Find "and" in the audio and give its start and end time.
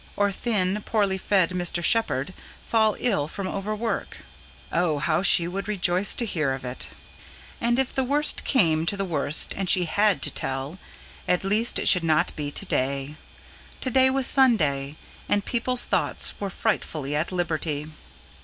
7.61-7.77, 9.55-9.69, 15.29-15.45